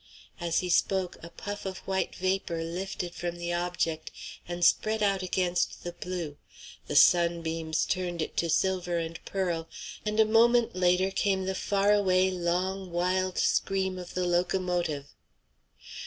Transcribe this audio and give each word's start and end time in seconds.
As 0.39 0.61
he 0.61 0.69
spoke 0.71 1.17
a 1.21 1.29
puff 1.29 1.63
of 1.63 1.77
white 1.85 2.15
vapor 2.15 2.63
lifted 2.63 3.13
from 3.13 3.37
the 3.37 3.53
object 3.53 4.09
and 4.47 4.65
spread 4.65 5.03
out 5.03 5.21
against 5.21 5.83
the 5.83 5.91
blue, 5.91 6.37
the 6.87 6.95
sunbeams 6.95 7.85
turned 7.85 8.19
it 8.19 8.35
to 8.37 8.49
silver 8.49 8.97
and 8.97 9.23
pearl, 9.25 9.69
and 10.03 10.19
a 10.19 10.25
moment 10.25 10.75
later 10.75 11.11
came 11.11 11.45
the 11.45 11.53
far 11.53 11.93
away, 11.93 12.31
long, 12.31 12.89
wild 12.91 13.37
scream 13.37 13.99
of 13.99 14.15
the 14.15 14.25
locomotive. 14.25 15.05